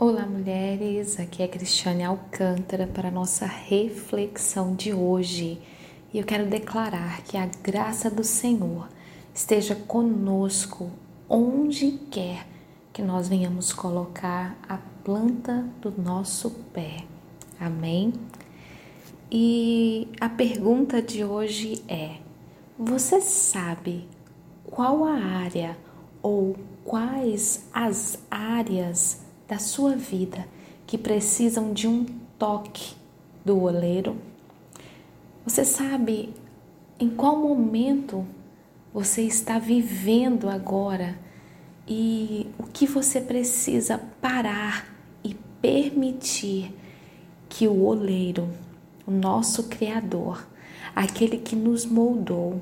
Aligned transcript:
Olá, 0.00 0.24
mulheres. 0.24 1.18
Aqui 1.18 1.42
é 1.42 1.48
Cristiane 1.48 2.04
Alcântara 2.04 2.86
para 2.86 3.08
a 3.08 3.10
nossa 3.10 3.44
reflexão 3.46 4.76
de 4.76 4.94
hoje. 4.94 5.60
E 6.14 6.18
eu 6.20 6.24
quero 6.24 6.46
declarar 6.46 7.20
que 7.22 7.36
a 7.36 7.46
graça 7.64 8.08
do 8.08 8.22
Senhor 8.22 8.88
esteja 9.34 9.74
conosco 9.74 10.88
onde 11.28 11.98
quer 12.12 12.46
que 12.92 13.02
nós 13.02 13.28
venhamos 13.28 13.72
colocar 13.72 14.56
a 14.68 14.78
planta 15.02 15.68
do 15.82 15.90
nosso 16.00 16.48
pé. 16.72 16.98
Amém? 17.58 18.12
E 19.28 20.06
a 20.20 20.28
pergunta 20.28 21.02
de 21.02 21.24
hoje 21.24 21.82
é: 21.88 22.18
você 22.78 23.20
sabe 23.20 24.08
qual 24.62 25.04
a 25.04 25.14
área 25.16 25.76
ou 26.22 26.54
quais 26.84 27.66
as 27.72 28.20
áreas 28.30 29.26
da 29.48 29.58
sua 29.58 29.96
vida 29.96 30.46
que 30.86 30.98
precisam 30.98 31.72
de 31.72 31.88
um 31.88 32.04
toque 32.38 32.94
do 33.44 33.62
oleiro? 33.62 34.16
Você 35.44 35.64
sabe 35.64 36.34
em 37.00 37.08
qual 37.08 37.36
momento 37.36 38.26
você 38.92 39.22
está 39.22 39.58
vivendo 39.58 40.48
agora 40.48 41.18
e 41.86 42.46
o 42.58 42.64
que 42.64 42.86
você 42.86 43.20
precisa 43.20 43.98
parar 44.20 44.86
e 45.24 45.34
permitir 45.62 46.74
que 47.48 47.66
o 47.66 47.84
oleiro, 47.84 48.48
o 49.06 49.10
nosso 49.10 49.68
Criador, 49.68 50.46
aquele 50.94 51.38
que 51.38 51.56
nos 51.56 51.86
moldou, 51.86 52.60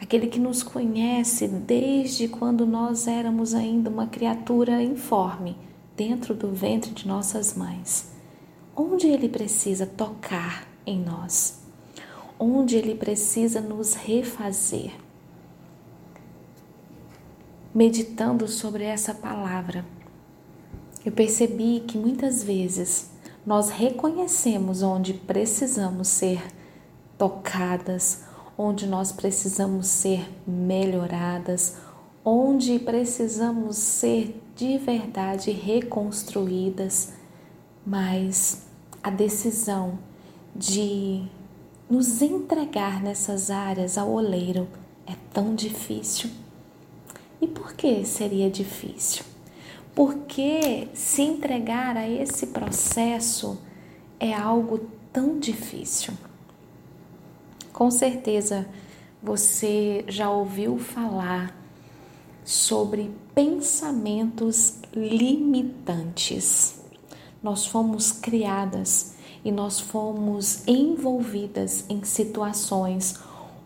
aquele 0.00 0.26
que 0.26 0.38
nos 0.38 0.62
conhece 0.62 1.48
desde 1.48 2.28
quando 2.28 2.66
nós 2.66 3.06
éramos 3.06 3.54
ainda 3.54 3.88
uma 3.88 4.06
criatura 4.06 4.82
informe, 4.82 5.56
dentro 5.96 6.34
do 6.34 6.52
ventre 6.52 6.90
de 6.90 7.08
nossas 7.08 7.54
mães. 7.54 8.10
Onde 8.76 9.06
Ele 9.06 9.28
precisa 9.28 9.86
tocar 9.86 10.68
em 10.86 11.00
nós? 11.00 11.60
Onde 12.38 12.76
Ele 12.76 12.94
precisa 12.94 13.60
nos 13.60 13.94
refazer? 13.94 14.92
Meditando 17.74 18.46
sobre 18.46 18.84
essa 18.84 19.14
palavra, 19.14 19.84
eu 21.04 21.12
percebi 21.12 21.80
que 21.86 21.96
muitas 21.96 22.42
vezes 22.42 23.10
nós 23.44 23.70
reconhecemos 23.70 24.82
onde 24.82 25.14
precisamos 25.14 26.08
ser 26.08 26.42
tocadas, 27.16 28.24
onde 28.58 28.86
nós 28.86 29.12
precisamos 29.12 29.86
ser 29.86 30.28
melhoradas, 30.46 31.76
onde 32.28 32.80
precisamos 32.80 33.76
ser 33.76 34.42
de 34.56 34.78
verdade 34.78 35.52
reconstruídas, 35.52 37.12
mas 37.86 38.66
a 39.00 39.10
decisão 39.10 39.96
de 40.52 41.22
nos 41.88 42.20
entregar 42.22 43.00
nessas 43.00 43.48
áreas 43.48 43.96
ao 43.96 44.10
oleiro 44.10 44.66
é 45.06 45.12
tão 45.32 45.54
difícil. 45.54 46.28
E 47.40 47.46
por 47.46 47.74
que 47.74 48.04
seria 48.04 48.50
difícil? 48.50 49.24
Porque 49.94 50.88
se 50.94 51.22
entregar 51.22 51.96
a 51.96 52.08
esse 52.08 52.48
processo 52.48 53.56
é 54.18 54.34
algo 54.34 54.80
tão 55.12 55.38
difícil. 55.38 56.12
Com 57.72 57.88
certeza 57.88 58.66
você 59.22 60.04
já 60.08 60.28
ouviu 60.28 60.76
falar 60.76 61.55
sobre 62.46 63.10
pensamentos 63.34 64.78
limitantes. 64.94 66.80
Nós 67.42 67.66
fomos 67.66 68.12
criadas 68.12 69.16
e 69.44 69.50
nós 69.50 69.80
fomos 69.80 70.62
envolvidas 70.66 71.84
em 71.88 72.04
situações 72.04 73.18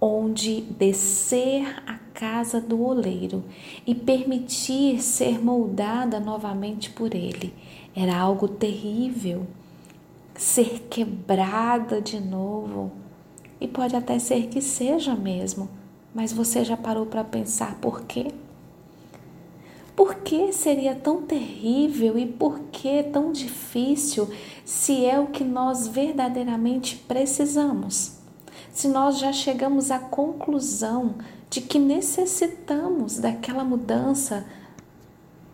onde 0.00 0.60
descer 0.62 1.82
a 1.86 1.98
casa 2.12 2.60
do 2.60 2.82
oleiro 2.82 3.44
e 3.86 3.94
permitir 3.94 5.00
ser 5.00 5.42
moldada 5.42 6.18
novamente 6.18 6.90
por 6.90 7.14
ele 7.14 7.54
era 7.94 8.16
algo 8.16 8.48
terrível. 8.48 9.46
Ser 10.34 10.88
quebrada 10.90 12.00
de 12.00 12.18
novo, 12.18 12.90
e 13.60 13.68
pode 13.68 13.94
até 13.94 14.18
ser 14.18 14.48
que 14.48 14.60
seja 14.60 15.14
mesmo, 15.14 15.68
mas 16.12 16.32
você 16.32 16.64
já 16.64 16.76
parou 16.76 17.06
para 17.06 17.22
pensar 17.22 17.76
por 17.76 18.02
quê? 18.02 18.32
Por 19.96 20.16
que 20.16 20.52
seria 20.52 20.94
tão 20.94 21.22
terrível 21.22 22.18
e 22.18 22.26
por 22.26 22.58
que 22.72 23.02
tão 23.04 23.30
difícil 23.30 24.28
se 24.64 25.04
é 25.06 25.20
o 25.20 25.28
que 25.28 25.44
nós 25.44 25.86
verdadeiramente 25.86 26.96
precisamos? 26.96 28.18
Se 28.72 28.88
nós 28.88 29.18
já 29.18 29.32
chegamos 29.32 29.92
à 29.92 30.00
conclusão 30.00 31.14
de 31.48 31.60
que 31.60 31.78
necessitamos 31.78 33.18
daquela 33.18 33.62
mudança, 33.62 34.44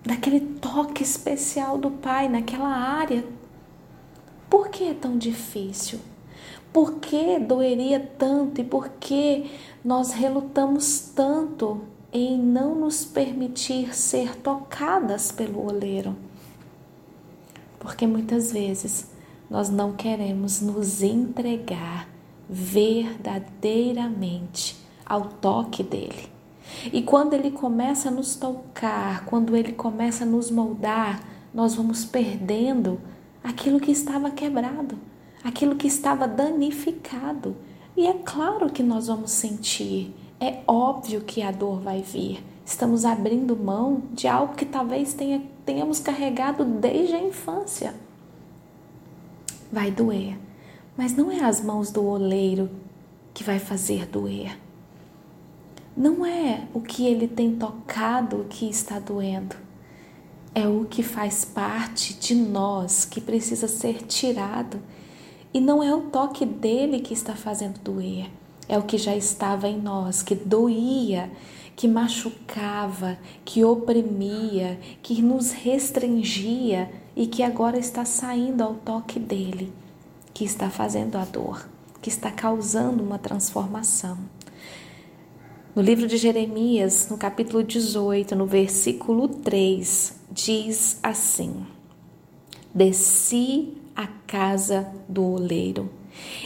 daquele 0.03 0.41
toque 0.41 1.03
especial 1.03 1.77
do 1.77 1.91
Pai 1.91 2.27
naquela 2.27 2.71
área, 2.71 3.23
por 4.49 4.71
que 4.71 4.85
é 4.85 4.95
tão 4.95 5.19
difícil? 5.19 6.01
Por 6.73 6.95
que 6.95 7.39
doeria 7.39 8.01
tanto 8.01 8.63
e 8.63 8.65
por 8.65 8.89
que 8.99 9.51
nós 9.85 10.13
relutamos 10.13 11.11
tanto 11.15 11.83
em 12.13 12.37
não 12.37 12.75
nos 12.75 13.05
permitir 13.05 13.95
ser 13.95 14.35
tocadas 14.37 15.31
pelo 15.31 15.65
oleiro. 15.67 16.17
Porque 17.79 18.05
muitas 18.07 18.51
vezes 18.53 19.09
nós 19.49 19.71
não 19.71 19.93
queremos 19.93 20.61
nos 20.61 21.03
entregar 21.03 22.09
verdadeiramente 22.49 24.77
ao 25.05 25.23
toque 25.23 25.83
dele. 25.83 26.29
E 26.93 27.03
quando 27.03 27.35
ele 27.35 27.51
começa 27.51 28.09
a 28.09 28.13
nos 28.13 28.37
tocar, 28.37 29.25
quando 29.25 29.57
ele 29.57 29.73
começa 29.73 30.25
a 30.25 30.27
nos 30.27 30.51
moldar, 30.51 31.21
nós 31.53 31.75
vamos 31.75 32.05
perdendo 32.05 33.01
aquilo 33.43 33.81
que 33.81 33.91
estava 33.91 34.31
quebrado, 34.31 34.97
aquilo 35.43 35.75
que 35.75 35.89
estava 35.89 36.29
danificado. 36.29 37.57
E 37.97 38.07
é 38.07 38.15
claro 38.15 38.71
que 38.71 38.83
nós 38.83 39.09
vamos 39.09 39.33
sentir 39.33 40.15
é 40.41 40.63
óbvio 40.67 41.21
que 41.21 41.43
a 41.43 41.51
dor 41.51 41.81
vai 41.81 42.01
vir. 42.01 42.43
Estamos 42.65 43.05
abrindo 43.05 43.55
mão 43.55 44.03
de 44.13 44.27
algo 44.27 44.55
que 44.55 44.65
talvez 44.65 45.13
tenha, 45.13 45.43
tenhamos 45.67 46.01
carregado 46.01 46.65
desde 46.65 47.15
a 47.15 47.23
infância. 47.23 47.95
Vai 49.71 49.91
doer, 49.91 50.39
mas 50.97 51.13
não 51.15 51.31
é 51.31 51.45
as 51.45 51.63
mãos 51.63 51.91
do 51.91 52.03
oleiro 52.05 52.71
que 53.35 53.45
vai 53.45 53.59
fazer 53.59 54.07
doer. 54.07 54.59
Não 55.95 56.25
é 56.25 56.67
o 56.73 56.81
que 56.81 57.07
ele 57.07 57.29
tem 57.29 57.55
tocado 57.57 58.47
que 58.49 58.69
está 58.69 58.99
doendo. 58.99 59.55
É 60.55 60.67
o 60.67 60.87
que 60.87 61.03
faz 61.03 61.45
parte 61.45 62.15
de 62.15 62.35
nós 62.35 63.05
que 63.05 63.21
precisa 63.21 63.69
ser 63.69 64.03
tirado. 64.07 64.81
E 65.53 65.61
não 65.61 65.83
é 65.83 65.95
o 65.95 66.03
toque 66.03 66.47
dele 66.47 67.01
que 67.01 67.13
está 67.13 67.35
fazendo 67.35 67.79
doer 67.81 68.31
é 68.71 68.79
o 68.79 68.85
que 68.85 68.97
já 68.97 69.17
estava 69.17 69.67
em 69.67 69.77
nós, 69.77 70.23
que 70.23 70.33
doía, 70.33 71.29
que 71.75 71.89
machucava, 71.89 73.19
que 73.45 73.65
oprimia, 73.65 74.79
que 75.03 75.21
nos 75.21 75.51
restringia 75.51 76.89
e 77.17 77.27
que 77.27 77.43
agora 77.43 77.77
está 77.77 78.05
saindo 78.05 78.63
ao 78.63 78.75
toque 78.75 79.19
dele, 79.19 79.73
que 80.33 80.45
está 80.45 80.71
fazendo 80.71 81.17
a 81.17 81.25
dor, 81.25 81.69
que 82.01 82.09
está 82.09 82.31
causando 82.31 83.03
uma 83.03 83.19
transformação. 83.19 84.17
No 85.75 85.83
livro 85.83 86.07
de 86.07 86.17
Jeremias, 86.17 87.09
no 87.11 87.19
capítulo 87.19 87.65
18, 87.65 88.37
no 88.37 88.47
versículo 88.47 89.27
3, 89.27 90.15
diz 90.31 91.01
assim: 91.03 91.67
Desci 92.73 93.75
a 93.97 94.07
casa 94.07 94.87
do 95.09 95.25
oleiro 95.25 95.99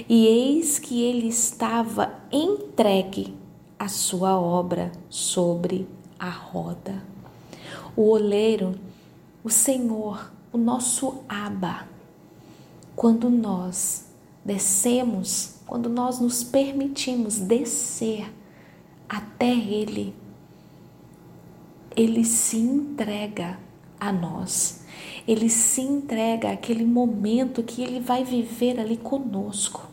e 0.09 0.27
eis 0.27 0.79
que 0.79 1.03
ele 1.03 1.29
estava 1.29 2.15
entregue 2.31 3.35
à 3.79 3.89
sua 3.89 4.39
obra 4.39 4.93
sobre 5.09 5.87
a 6.19 6.31
roda. 6.31 7.03
O 7.97 8.11
oleiro, 8.11 8.75
o 9.43 9.51
Senhor, 9.51 10.33
o 10.53 10.59
nosso 10.59 11.23
Aba, 11.29 11.87
quando 12.97 13.29
nós 13.29 14.07
descemos, 14.45 15.57
quando 15.67 15.89
nós 15.89 16.21
nos 16.21 16.45
permitimos 16.45 17.39
descer 17.39 18.33
até 19.09 19.51
Ele, 19.51 20.15
Ele 21.97 22.25
se 22.25 22.59
entrega 22.59 23.59
a 23.99 24.13
nós 24.13 24.85
ele 25.27 25.49
se 25.49 25.81
entrega 25.81 26.51
àquele 26.51 26.85
momento 26.85 27.63
que 27.63 27.83
ele 27.83 28.01
vai 28.01 28.25
viver 28.25 28.79
ali 28.79 28.97
conosco. 28.97 29.89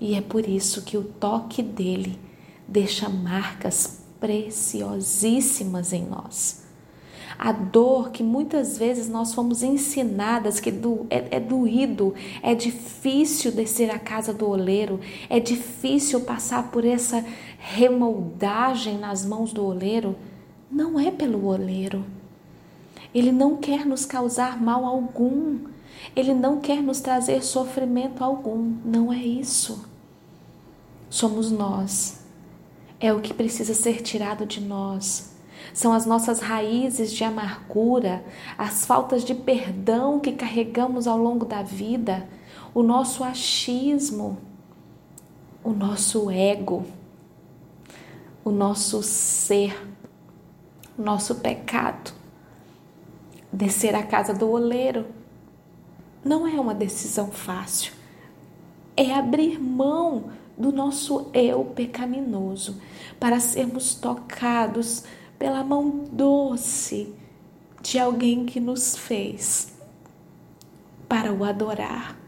E 0.00 0.14
é 0.14 0.20
por 0.20 0.48
isso 0.48 0.82
que 0.82 0.96
o 0.96 1.04
toque 1.04 1.62
dele 1.62 2.18
deixa 2.66 3.08
marcas 3.08 4.02
preciosíssimas 4.20 5.92
em 5.92 6.04
nós. 6.04 6.66
a 7.38 7.52
dor 7.52 8.10
que 8.10 8.20
muitas 8.20 8.76
vezes 8.78 9.08
nós 9.08 9.32
fomos 9.32 9.62
ensinadas 9.62 10.58
que 10.58 10.70
é, 11.08 11.36
é 11.36 11.38
doído, 11.38 12.12
é 12.42 12.52
difícil 12.52 13.52
descer 13.52 13.92
a 13.92 13.98
casa 13.98 14.34
do 14.34 14.48
oleiro, 14.48 14.98
é 15.30 15.38
difícil 15.38 16.22
passar 16.22 16.72
por 16.72 16.84
essa 16.84 17.24
remoldagem 17.58 18.98
nas 18.98 19.24
mãos 19.24 19.52
do 19.52 19.64
oleiro, 19.64 20.16
não 20.68 20.98
é 20.98 21.12
pelo 21.12 21.46
oleiro. 21.46 22.04
Ele 23.14 23.32
não 23.32 23.56
quer 23.56 23.86
nos 23.86 24.04
causar 24.04 24.60
mal 24.60 24.84
algum. 24.84 25.58
Ele 26.14 26.34
não 26.34 26.60
quer 26.60 26.82
nos 26.82 27.00
trazer 27.00 27.42
sofrimento 27.42 28.22
algum. 28.22 28.74
Não 28.84 29.12
é 29.12 29.18
isso. 29.18 29.88
Somos 31.08 31.50
nós. 31.50 32.24
É 33.00 33.12
o 33.12 33.20
que 33.20 33.32
precisa 33.32 33.74
ser 33.74 34.02
tirado 34.02 34.44
de 34.44 34.60
nós. 34.60 35.36
São 35.72 35.92
as 35.92 36.06
nossas 36.06 36.40
raízes 36.40 37.12
de 37.12 37.24
amargura, 37.24 38.24
as 38.56 38.84
faltas 38.84 39.24
de 39.24 39.34
perdão 39.34 40.18
que 40.18 40.32
carregamos 40.32 41.06
ao 41.06 41.16
longo 41.16 41.44
da 41.44 41.62
vida, 41.62 42.28
o 42.74 42.82
nosso 42.82 43.22
achismo, 43.22 44.38
o 45.62 45.70
nosso 45.70 46.30
ego, 46.30 46.84
o 48.44 48.50
nosso 48.50 49.02
ser, 49.02 49.88
o 50.96 51.02
nosso 51.02 51.36
pecado. 51.36 52.17
Descer 53.52 53.94
à 53.94 54.02
casa 54.02 54.34
do 54.34 54.48
oleiro 54.50 55.06
não 56.24 56.46
é 56.46 56.60
uma 56.60 56.74
decisão 56.74 57.30
fácil. 57.30 57.92
É 58.96 59.14
abrir 59.14 59.58
mão 59.58 60.30
do 60.56 60.72
nosso 60.72 61.30
eu 61.32 61.64
pecaminoso 61.64 62.80
para 63.18 63.40
sermos 63.40 63.94
tocados 63.94 65.04
pela 65.38 65.62
mão 65.62 66.04
doce 66.10 67.14
de 67.80 67.98
alguém 67.98 68.44
que 68.44 68.58
nos 68.58 68.96
fez 68.96 69.72
para 71.08 71.32
o 71.32 71.44
adorar. 71.44 72.18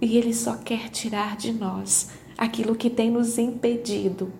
E 0.00 0.16
Ele 0.18 0.34
só 0.34 0.56
quer 0.56 0.90
tirar 0.90 1.36
de 1.36 1.52
nós 1.52 2.10
aquilo 2.36 2.74
que 2.74 2.90
tem 2.90 3.10
nos 3.10 3.38
impedido 3.38 4.32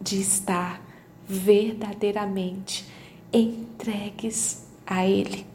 de 0.00 0.20
estar 0.20 0.80
verdadeiramente 1.26 2.86
entregues 3.32 4.66
a 4.86 5.06
Ele. 5.06 5.49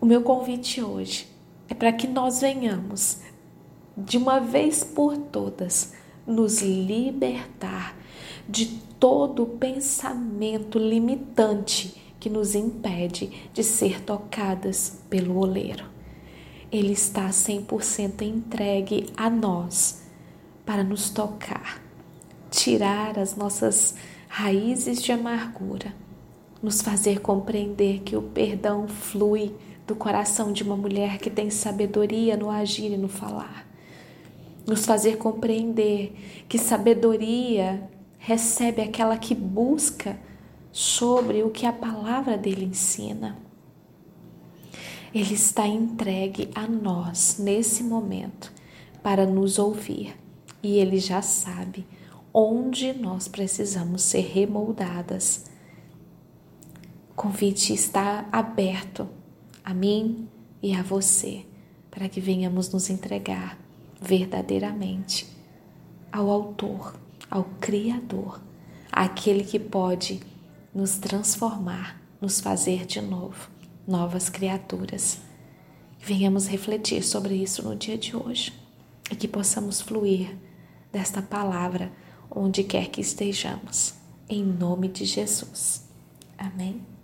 O 0.00 0.06
meu 0.06 0.22
convite 0.22 0.80
hoje 0.80 1.26
é 1.68 1.74
para 1.74 1.92
que 1.92 2.06
nós 2.06 2.40
venhamos, 2.40 3.18
de 3.96 4.16
uma 4.16 4.38
vez 4.38 4.84
por 4.84 5.16
todas, 5.16 5.92
nos 6.24 6.62
libertar 6.62 7.96
de 8.48 8.66
todo 9.00 9.44
pensamento 9.44 10.78
limitante 10.78 12.00
que 12.20 12.30
nos 12.30 12.54
impede 12.54 13.50
de 13.52 13.64
ser 13.64 14.00
tocadas 14.00 15.00
pelo 15.10 15.36
oleiro. 15.36 15.84
Ele 16.70 16.92
está 16.92 17.28
100% 17.30 18.22
entregue 18.22 19.06
a 19.16 19.28
nós 19.28 20.02
para 20.64 20.84
nos 20.84 21.10
tocar, 21.10 21.82
tirar 22.52 23.18
as 23.18 23.34
nossas 23.34 23.96
raízes 24.28 25.02
de 25.02 25.10
amargura, 25.10 25.92
nos 26.62 26.82
fazer 26.82 27.20
compreender 27.20 28.02
que 28.02 28.14
o 28.14 28.22
perdão 28.22 28.86
flui 28.86 29.54
do 29.88 29.96
coração 29.96 30.52
de 30.52 30.62
uma 30.62 30.76
mulher 30.76 31.16
que 31.16 31.30
tem 31.30 31.48
sabedoria 31.48 32.36
no 32.36 32.50
agir 32.50 32.92
e 32.92 32.98
no 32.98 33.08
falar. 33.08 33.66
Nos 34.66 34.84
fazer 34.84 35.16
compreender 35.16 36.14
que 36.46 36.58
sabedoria 36.58 37.90
recebe 38.18 38.82
aquela 38.82 39.16
que 39.16 39.34
busca 39.34 40.20
sobre 40.70 41.42
o 41.42 41.48
que 41.48 41.64
a 41.64 41.72
palavra 41.72 42.36
dele 42.36 42.66
ensina. 42.66 43.38
Ele 45.14 45.32
está 45.32 45.66
entregue 45.66 46.50
a 46.54 46.66
nós 46.68 47.38
nesse 47.38 47.82
momento 47.82 48.52
para 49.02 49.24
nos 49.24 49.58
ouvir 49.58 50.14
e 50.62 50.76
ele 50.76 50.98
já 50.98 51.22
sabe 51.22 51.86
onde 52.32 52.92
nós 52.92 53.26
precisamos 53.26 54.02
ser 54.02 54.20
remoldadas. 54.20 55.46
O 57.10 57.14
convite 57.14 57.72
está 57.72 58.28
aberto 58.30 59.08
a 59.68 59.74
mim 59.74 60.26
e 60.62 60.74
a 60.74 60.82
você, 60.82 61.44
para 61.90 62.08
que 62.08 62.22
venhamos 62.22 62.72
nos 62.72 62.88
entregar 62.88 63.58
verdadeiramente 64.00 65.28
ao 66.10 66.30
Autor, 66.30 66.98
ao 67.30 67.44
Criador, 67.60 68.40
aquele 68.90 69.44
que 69.44 69.58
pode 69.58 70.20
nos 70.74 70.96
transformar, 70.96 72.00
nos 72.18 72.40
fazer 72.40 72.86
de 72.86 73.02
novo, 73.02 73.50
novas 73.86 74.30
criaturas. 74.30 75.20
Venhamos 76.00 76.46
refletir 76.46 77.02
sobre 77.02 77.34
isso 77.34 77.62
no 77.62 77.76
dia 77.76 77.98
de 77.98 78.16
hoje 78.16 78.54
e 79.10 79.16
que 79.16 79.28
possamos 79.28 79.82
fluir 79.82 80.34
desta 80.90 81.20
palavra 81.20 81.92
onde 82.30 82.64
quer 82.64 82.88
que 82.88 83.02
estejamos, 83.02 83.92
em 84.30 84.42
nome 84.42 84.88
de 84.88 85.04
Jesus. 85.04 85.86
Amém. 86.38 86.97